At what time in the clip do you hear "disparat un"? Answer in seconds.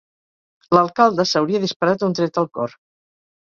1.67-2.19